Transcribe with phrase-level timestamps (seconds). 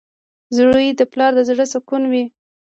[0.57, 2.23] •زوی د پلار د زړۀ سکون وي.